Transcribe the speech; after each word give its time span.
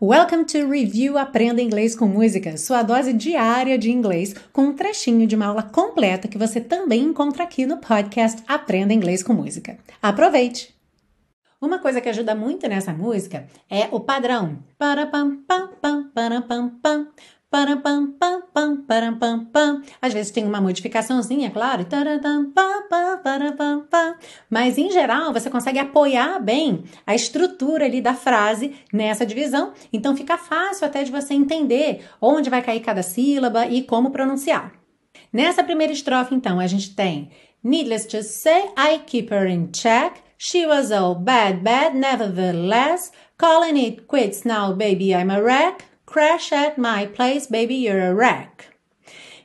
Welcome 0.00 0.44
to 0.44 0.70
Review 0.70 1.18
Aprenda 1.18 1.60
Inglês 1.60 1.96
com 1.96 2.06
Música, 2.06 2.56
sua 2.56 2.84
dose 2.84 3.12
diária 3.12 3.76
de 3.76 3.90
inglês, 3.90 4.32
com 4.52 4.66
um 4.66 4.72
trechinho 4.72 5.26
de 5.26 5.34
uma 5.34 5.46
aula 5.46 5.64
completa 5.64 6.28
que 6.28 6.38
você 6.38 6.60
também 6.60 7.02
encontra 7.02 7.42
aqui 7.42 7.66
no 7.66 7.78
podcast 7.78 8.40
Aprenda 8.46 8.94
Inglês 8.94 9.24
com 9.24 9.32
Música. 9.32 9.76
Aproveite! 10.00 10.72
Uma 11.60 11.80
coisa 11.80 12.00
que 12.00 12.08
ajuda 12.08 12.32
muito 12.36 12.68
nessa 12.68 12.92
música 12.92 13.48
é 13.68 13.88
o 13.90 13.98
padrão. 13.98 14.60
Pam 14.78 15.10
pam 15.10 16.70
pam 16.80 17.08
Param, 17.50 17.80
pam, 17.80 18.12
pam, 18.12 18.42
pam, 18.52 18.84
pam, 19.18 19.44
pam. 19.46 19.82
Às 20.02 20.12
vezes 20.12 20.30
tem 20.30 20.44
uma 20.44 20.60
modificaçãozinha, 20.60 21.50
claro. 21.50 21.86
Mas 24.50 24.76
em 24.76 24.90
geral 24.90 25.32
você 25.32 25.48
consegue 25.48 25.78
apoiar 25.78 26.38
bem 26.40 26.84
a 27.06 27.14
estrutura 27.14 27.86
ali 27.86 28.02
da 28.02 28.12
frase 28.12 28.76
nessa 28.92 29.24
divisão. 29.24 29.72
Então 29.92 30.14
fica 30.14 30.36
fácil 30.36 30.86
até 30.86 31.02
de 31.02 31.10
você 31.10 31.32
entender 31.32 32.04
onde 32.20 32.50
vai 32.50 32.60
cair 32.60 32.80
cada 32.80 33.02
sílaba 33.02 33.66
e 33.66 33.82
como 33.82 34.10
pronunciar. 34.10 34.72
Nessa 35.32 35.64
primeira 35.64 35.92
estrofe, 35.92 36.34
então, 36.34 36.60
a 36.60 36.66
gente 36.66 36.94
tem 36.94 37.30
Needless 37.62 38.06
to 38.08 38.22
say, 38.22 38.70
I 38.76 38.98
keep 39.04 39.30
her 39.30 39.44
in 39.44 39.72
check. 39.72 40.22
She 40.36 40.64
was 40.64 40.92
all 40.92 41.16
bad, 41.16 41.64
bad, 41.64 41.94
nevertheless. 41.94 43.10
Calling 43.36 43.76
it 43.76 44.06
quits 44.06 44.44
now, 44.44 44.72
baby, 44.72 45.12
I'm 45.14 45.30
a 45.30 45.42
wreck. 45.42 45.84
Crash 46.18 46.50
at 46.50 46.76
my 46.76 47.06
place, 47.06 47.46
baby, 47.46 47.76
you're 47.76 48.10
a 48.10 48.12
wreck. 48.12 48.64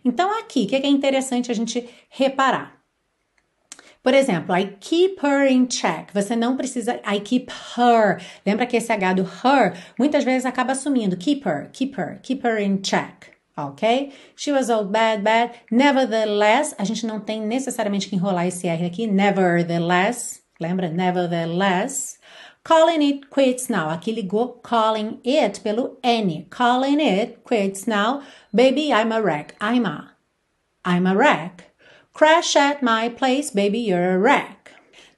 Então, 0.04 0.36
aqui, 0.40 0.64
o 0.64 0.68
que 0.68 0.76
é 0.76 0.88
interessante 0.88 1.52
a 1.52 1.54
gente 1.54 1.88
reparar? 2.10 2.82
Por 4.02 4.16
exemplo, 4.16 4.56
I 4.56 4.76
keep 4.80 5.24
her 5.24 5.48
in 5.48 5.68
check. 5.68 6.12
Você 6.16 6.36
não 6.36 6.58
precisa. 6.58 7.00
I 7.06 7.20
keep 7.20 7.52
her. 7.78 8.20
Lembra 8.44 8.66
que 8.66 8.76
esse 8.76 8.92
H 8.92 9.14
do 9.14 9.22
her 9.22 9.78
muitas 10.00 10.24
vezes 10.24 10.48
acaba 10.48 10.72
assumindo. 10.72 11.16
Keep 11.16 11.48
her, 11.48 11.70
keep 11.72 11.96
her, 11.96 12.20
keep 12.24 12.44
her 12.44 12.60
in 12.60 12.82
check. 12.82 13.38
Ok? 13.56 14.12
She 14.36 14.52
was 14.52 14.72
all 14.72 14.86
bad, 14.86 15.22
bad. 15.22 15.54
Nevertheless, 15.70 16.74
a 16.80 16.84
gente 16.84 17.06
não 17.06 17.20
tem 17.20 17.40
necessariamente 17.40 18.10
que 18.10 18.16
enrolar 18.16 18.48
esse 18.48 18.68
R 18.68 18.84
aqui. 18.84 19.06
Nevertheless. 19.06 20.42
Lembra? 20.60 20.90
Nevertheless. 20.90 22.18
Calling 22.64 23.02
it 23.02 23.30
quits 23.30 23.70
now. 23.70 23.90
Aqui 23.90 24.16
ligou 24.16 24.64
calling 24.64 25.20
it 25.24 25.60
pelo 25.64 25.98
N. 26.04 26.46
Calling 26.50 27.02
it 27.02 27.44
quits 27.44 27.88
now. 27.88 28.24
Baby, 28.56 28.94
I'm 28.94 29.12
a 29.12 29.22
wreck. 29.22 29.56
I'm 29.60 29.86
a. 29.86 30.12
I'm 30.86 31.06
a 31.06 31.16
wreck. 31.16 31.76
Crash 32.14 32.56
at 32.56 32.84
my 32.84 33.10
place, 33.10 33.50
baby, 33.52 33.80
you're 33.80 34.14
a 34.16 34.20
wreck. 34.20 34.72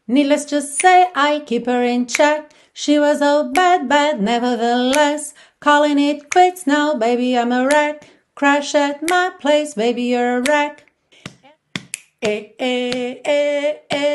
Needless 0.07 0.45
to 0.45 0.61
say, 0.61 1.07
I 1.13 1.41
keep 1.45 1.65
her 1.65 1.83
in 1.83 2.07
check. 2.07 2.52
She 2.73 2.97
was 2.97 3.21
all 3.21 3.52
bad, 3.52 3.89
bad, 3.89 4.21
nevertheless. 4.21 5.33
Calling 5.59 5.99
it 5.99 6.30
quits 6.31 6.65
now, 6.65 6.95
baby, 6.95 7.37
I'm 7.37 7.52
a 7.52 7.67
wreck. 7.67 8.07
Crash 8.33 8.73
at 8.75 9.07
my 9.09 9.31
place, 9.39 9.73
baby, 9.73 10.03
you're 10.03 10.37
a 10.37 10.41
wreck. 10.41 10.85
Eh, 12.21 12.49
eh, 12.59 13.15
eh, 13.25 13.73
eh. 13.91 14.14